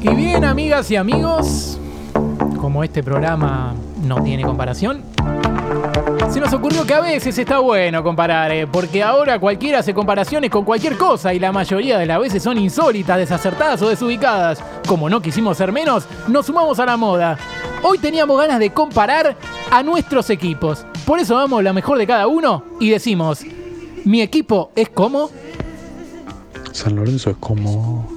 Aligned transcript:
Y 0.00 0.14
bien, 0.14 0.44
amigas 0.44 0.90
y 0.90 0.96
amigos, 0.96 1.78
como 2.60 2.84
este 2.84 3.02
programa 3.02 3.74
no 4.02 4.22
tiene 4.22 4.42
comparación, 4.44 5.02
se 6.30 6.40
nos 6.40 6.52
ocurrió 6.52 6.86
que 6.86 6.94
a 6.94 7.00
veces 7.00 7.36
está 7.38 7.58
bueno 7.58 8.02
comparar, 8.02 8.50
eh, 8.52 8.66
porque 8.66 9.02
ahora 9.02 9.38
cualquiera 9.38 9.80
hace 9.80 9.94
comparaciones 9.94 10.50
con 10.50 10.64
cualquier 10.64 10.96
cosa 10.96 11.32
y 11.32 11.38
la 11.38 11.52
mayoría 11.52 11.98
de 11.98 12.06
las 12.06 12.20
veces 12.20 12.42
son 12.42 12.58
insólitas, 12.58 13.16
desacertadas 13.16 13.80
o 13.82 13.88
desubicadas. 13.88 14.62
Como 14.86 15.08
no 15.08 15.20
quisimos 15.20 15.56
ser 15.56 15.72
menos, 15.72 16.06
nos 16.28 16.46
sumamos 16.46 16.78
a 16.78 16.86
la 16.86 16.96
moda. 16.96 17.38
Hoy 17.82 17.98
teníamos 17.98 18.38
ganas 18.38 18.58
de 18.58 18.70
comparar 18.70 19.36
a 19.70 19.82
nuestros 19.82 20.30
equipos. 20.30 20.84
Por 21.06 21.18
eso 21.18 21.34
vamos 21.34 21.62
la 21.62 21.72
mejor 21.72 21.98
de 21.98 22.06
cada 22.06 22.26
uno 22.26 22.62
y 22.78 22.90
decimos, 22.90 23.42
mi 24.04 24.22
equipo 24.22 24.70
es 24.76 24.88
como... 24.88 25.30
San 26.78 26.94
Lorenzo 26.94 27.30
es 27.30 27.36
como. 27.40 28.08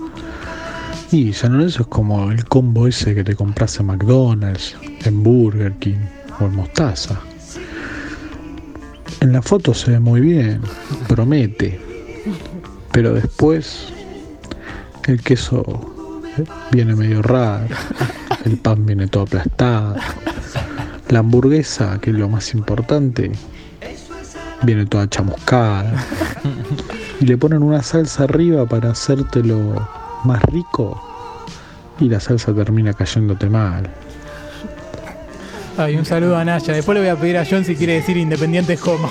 Y 1.11 1.33
San 1.33 1.53
Lorenzo 1.53 1.81
es 1.81 1.87
como 1.87 2.31
el 2.31 2.45
combo 2.45 2.87
ese 2.87 3.15
que 3.15 3.23
te 3.23 3.35
compras 3.35 3.79
en 3.79 3.87
McDonald's, 3.87 4.75
en 5.03 5.23
Burger 5.23 5.73
King 5.79 5.97
o 6.39 6.45
en 6.45 6.55
Mostaza. 6.55 7.19
En 9.19 9.33
la 9.33 9.41
foto 9.41 9.73
se 9.73 9.91
ve 9.91 9.99
muy 9.99 10.21
bien, 10.21 10.61
promete. 11.07 11.81
Pero 12.91 13.15
después 13.15 13.87
el 15.07 15.19
queso 15.23 15.63
eh, 16.37 16.43
viene 16.71 16.95
medio 16.95 17.23
raro, 17.23 17.65
el 18.45 18.57
pan 18.57 18.85
viene 18.85 19.07
todo 19.07 19.23
aplastado. 19.23 19.95
La 21.09 21.19
hamburguesa, 21.19 21.99
que 21.99 22.11
es 22.11 22.15
lo 22.15 22.29
más 22.29 22.53
importante, 22.53 23.31
viene 24.61 24.85
toda 24.85 25.09
chamuscada. 25.09 26.05
Y 27.21 27.25
le 27.25 27.37
ponen 27.37 27.63
una 27.63 27.81
salsa 27.83 28.23
arriba 28.23 28.65
para 28.65 28.91
hacértelo 28.91 29.87
más 30.25 30.41
rico. 30.43 31.01
Y 31.99 32.09
la 32.09 32.19
salsa 32.19 32.53
termina 32.53 32.93
cayéndote 32.93 33.47
mal. 33.49 33.89
Ay, 35.77 35.95
un 35.97 36.03
saludo 36.05 36.35
a 36.37 36.43
Naya. 36.43 36.73
Después 36.73 36.95
le 36.95 37.01
voy 37.01 37.09
a 37.09 37.15
pedir 37.15 37.37
a 37.37 37.45
John 37.49 37.63
si 37.63 37.75
quiere 37.75 37.93
decir 37.93 38.17
independientes 38.17 38.79
como. 38.79 39.07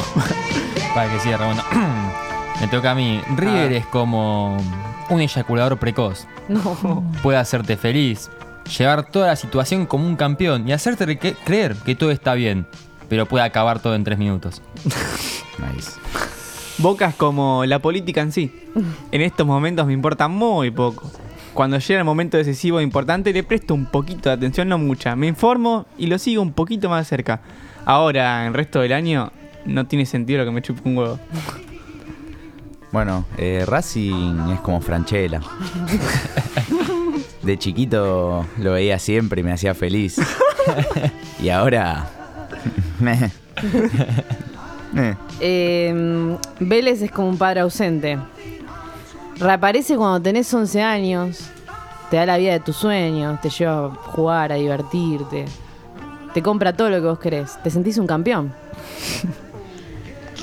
Para 0.95 1.11
que 1.11 1.21
siga 1.21 1.37
Ramón. 1.37 1.57
Me 2.61 2.69
toca 2.69 2.91
a 2.91 2.95
mí. 2.95 3.21
River 3.37 3.73
es 3.73 3.87
como 3.87 4.57
un 5.09 5.21
eyaculador 5.21 5.79
precoz. 5.79 6.27
No. 6.49 7.05
Puede 7.23 7.39
hacerte 7.39 7.77
feliz, 7.77 8.29
llevar 8.77 9.07
toda 9.09 9.29
la 9.29 9.37
situación 9.37 9.87
como 9.87 10.07
un 10.07 10.17
campeón 10.17 10.69
y 10.69 10.73
hacerte 10.73 11.07
re- 11.07 11.19
creer 11.19 11.77
que 11.77 11.95
todo 11.95 12.11
está 12.11 12.35
bien, 12.35 12.67
pero 13.09 13.27
puede 13.27 13.45
acabar 13.45 13.79
todo 13.81 13.95
en 13.95 14.03
tres 14.05 14.19
minutos. 14.19 14.61
Nice. 15.75 15.93
Boca 16.81 17.09
es 17.09 17.15
como 17.15 17.65
la 17.67 17.79
política 17.81 18.23
en 18.23 18.33
sí. 18.33 18.53
En 19.13 19.21
estos 19.21 19.47
momentos 19.47 19.87
me 19.87 19.93
importa 19.93 20.29
muy 20.29 20.71
poco. 20.71 21.11
Cuando 21.53 21.79
llega 21.79 21.99
el 21.99 22.05
momento 22.05 22.37
decisivo 22.37 22.81
e 22.81 22.83
importante, 22.83 23.33
le 23.33 23.43
presto 23.43 23.75
un 23.75 23.87
poquito 23.87 24.29
de 24.29 24.37
atención, 24.37 24.69
no 24.69 24.79
mucha. 24.79 25.17
Me 25.17 25.27
informo 25.27 25.87
y 25.99 26.07
lo 26.07 26.19
sigo 26.19 26.43
un 26.43 26.53
poquito 26.53 26.89
más 26.89 27.07
de 27.07 27.17
cerca. 27.17 27.43
Ahora, 27.85 28.47
el 28.47 28.55
resto 28.55 28.81
del 28.81 28.93
año, 28.93 29.33
no 29.67 29.87
tiene 29.87 30.07
sentido 30.07 30.39
lo 30.39 30.45
que 30.45 30.51
me 30.53 30.63
chupe 30.63 30.89
un 30.89 30.97
huevo. 30.97 31.19
Bueno, 32.93 33.27
eh, 33.37 33.65
Racing 33.67 34.51
es 34.53 34.61
como 34.61 34.81
Franchella. 34.81 35.41
De 37.43 37.59
chiquito 37.59 38.47
lo 38.59 38.73
veía 38.73 38.99
siempre 38.99 39.41
y 39.41 39.45
me 39.45 39.53
hacía 39.53 39.75
feliz. 39.75 40.21
Y 41.43 41.49
ahora. 41.49 42.11
Eh, 45.41 46.37
Vélez 46.59 47.03
es 47.03 47.11
como 47.11 47.29
un 47.29 47.39
padre 47.39 47.61
ausente. 47.61 48.19
Reaparece 49.39 49.97
cuando 49.97 50.21
tenés 50.21 50.53
11 50.53 50.83
años. 50.83 51.51
Te 52.11 52.17
da 52.17 52.27
la 52.27 52.37
vida 52.37 52.53
de 52.53 52.61
tus 52.61 52.77
sueños. 52.77 53.41
Te 53.41 53.51
lleva 53.51 53.87
a 53.87 53.89
jugar, 53.91 54.53
a 54.53 54.57
divertirte. 54.57 55.47
Te 56.35 56.43
compra 56.43 56.73
todo 56.73 56.91
lo 56.91 56.97
que 56.97 57.07
vos 57.07 57.19
querés. 57.19 57.59
Te 57.63 57.71
sentís 57.71 57.99
un 57.99 58.07
campeón. 58.07 58.53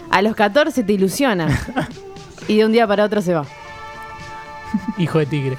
A 0.10 0.22
los 0.22 0.36
14 0.36 0.84
te 0.84 0.94
ilusiona. 0.94 1.48
Y 2.48 2.58
de 2.58 2.66
un 2.66 2.72
día 2.72 2.88
para 2.88 3.04
otro 3.04 3.22
se 3.22 3.34
va. 3.34 3.46
Hijo 4.98 5.20
de 5.20 5.26
tigre. 5.26 5.58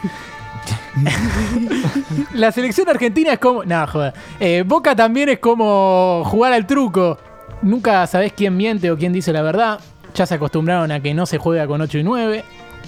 La 2.33 2.51
selección 2.51 2.89
argentina 2.89 3.35
es 3.35 3.39
como. 3.39 3.65
No, 3.65 3.87
joder. 3.87 4.15
Eh, 4.41 4.65
Boca 4.67 4.97
también 4.97 5.29
es 5.29 5.39
como 5.39 6.23
jugar 6.25 6.53
al 6.53 6.67
truco. 6.67 7.19
Nunca 7.63 8.07
sabés 8.07 8.33
quién 8.33 8.57
miente 8.57 8.91
o 8.91 8.97
quién 8.97 9.13
dice 9.13 9.33
la 9.33 9.43
verdad. 9.43 9.81
Ya 10.15 10.27
se 10.27 10.35
acostumbraron 10.35 10.91
a 10.93 11.01
que 11.01 11.15
no 11.15 11.27
se 11.27 11.39
juega 11.39 11.67
con 11.67 11.81
8 11.81 11.99
y 11.99 12.03
9. 12.03 12.45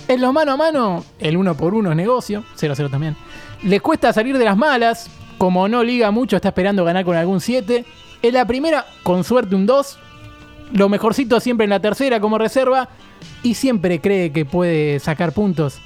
En 0.09 0.21
los 0.21 0.33
mano 0.33 0.53
a 0.53 0.57
mano, 0.57 1.05
el 1.19 1.37
uno 1.37 1.57
por 1.57 1.75
uno 1.75 1.91
es 1.91 1.97
negocio. 1.97 2.45
0-0 2.59 2.91
también. 2.91 3.17
Les 3.63 3.81
cuesta 3.81 4.13
salir 4.13 4.39
de 4.39 4.45
las 4.45 4.57
malas. 4.57 5.11
Como 5.39 5.69
no 5.69 5.83
liga 5.83 6.11
mucho, 6.11 6.37
está 6.37 6.49
esperando 6.49 6.85
ganar 6.85 7.05
con 7.05 7.17
algún 7.17 7.41
7. 7.41 7.85
En 8.23 8.35
la 8.35 8.47
primera, 8.47 8.87
con 9.03 9.25
suerte 9.25 9.55
un 9.55 9.67
2. 9.67 9.99
Lo 10.73 10.89
mejorcito 10.89 11.41
siempre 11.41 11.65
en 11.65 11.71
la 11.71 11.81
tercera 11.81 12.21
como 12.21 12.39
reserva. 12.39 12.89
Y 13.43 13.55
siempre 13.55 14.01
cree 14.01 14.33
que 14.33 14.45
puede 14.45 14.99
sacar 15.01 15.33
puntos 15.33 15.81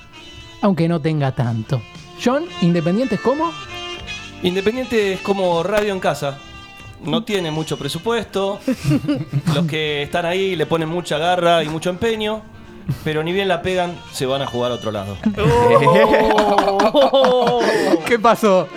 aunque 0.64 0.88
no 0.88 0.98
tenga 0.98 1.32
tanto. 1.32 1.82
John, 2.24 2.44
Independientes 2.62 3.20
cómo? 3.20 3.52
Independiente 4.42 5.12
es 5.12 5.20
como 5.20 5.62
radio 5.62 5.92
en 5.92 6.00
casa. 6.00 6.38
No 7.02 7.24
tiene 7.24 7.50
mucho 7.50 7.78
presupuesto. 7.78 8.60
Los 9.54 9.66
que 9.66 10.02
están 10.02 10.26
ahí 10.26 10.56
le 10.56 10.66
ponen 10.66 10.88
mucha 10.88 11.18
garra 11.18 11.62
y 11.62 11.68
mucho 11.68 11.90
empeño. 11.90 12.42
Pero 13.02 13.22
ni 13.22 13.32
bien 13.32 13.48
la 13.48 13.62
pegan, 13.62 13.96
se 14.12 14.26
van 14.26 14.42
a 14.42 14.46
jugar 14.46 14.70
a 14.70 14.74
otro 14.74 14.90
lado. 14.90 15.16
¿Qué 18.06 18.18
pasó? 18.18 18.68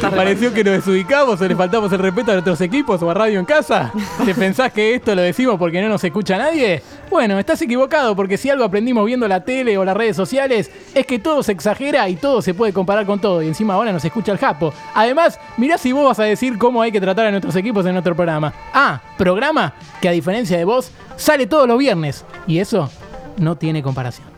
¿Te 0.00 0.08
pareció 0.08 0.54
que 0.54 0.64
nos 0.64 0.76
desubicamos 0.76 1.38
o 1.42 1.46
le 1.46 1.54
faltamos 1.54 1.92
el 1.92 1.98
respeto 1.98 2.30
a 2.30 2.34
nuestros 2.34 2.58
equipos 2.62 3.02
o 3.02 3.10
a 3.10 3.14
Radio 3.14 3.38
en 3.38 3.44
Casa? 3.44 3.92
¿Te 4.24 4.34
pensás 4.34 4.72
que 4.72 4.94
esto 4.94 5.14
lo 5.14 5.20
decimos 5.20 5.58
porque 5.58 5.82
no 5.82 5.90
nos 5.90 6.02
escucha 6.02 6.38
nadie? 6.38 6.82
Bueno, 7.10 7.38
estás 7.38 7.60
equivocado 7.60 8.16
porque 8.16 8.38
si 8.38 8.48
algo 8.48 8.64
aprendimos 8.64 9.04
viendo 9.04 9.28
la 9.28 9.44
tele 9.44 9.76
o 9.76 9.84
las 9.84 9.94
redes 9.94 10.16
sociales 10.16 10.70
es 10.94 11.04
que 11.04 11.18
todo 11.18 11.42
se 11.42 11.52
exagera 11.52 12.08
y 12.08 12.16
todo 12.16 12.40
se 12.40 12.54
puede 12.54 12.72
comparar 12.72 13.04
con 13.04 13.20
todo 13.20 13.42
y 13.42 13.48
encima 13.48 13.74
ahora 13.74 13.92
nos 13.92 14.02
escucha 14.02 14.32
el 14.32 14.38
Japo. 14.38 14.72
Además, 14.94 15.38
mirá 15.58 15.76
si 15.76 15.92
vos 15.92 16.06
vas 16.06 16.18
a 16.18 16.24
decir 16.24 16.56
cómo 16.56 16.80
hay 16.80 16.92
que 16.92 17.00
tratar 17.00 17.26
a 17.26 17.30
nuestros 17.30 17.54
equipos 17.56 17.84
en 17.84 17.92
nuestro 17.92 18.16
programa. 18.16 18.54
Ah, 18.72 19.02
programa 19.18 19.74
que 20.00 20.08
a 20.08 20.12
diferencia 20.12 20.56
de 20.56 20.64
vos 20.64 20.90
sale 21.16 21.46
todos 21.46 21.68
los 21.68 21.78
viernes 21.78 22.24
y 22.46 22.58
eso 22.58 22.90
no 23.36 23.56
tiene 23.56 23.82
comparación. 23.82 24.29